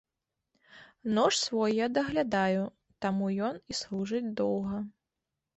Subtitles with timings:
[1.17, 2.63] Нож свой я даглядаю,
[3.07, 4.77] таму ён і служыць доўга.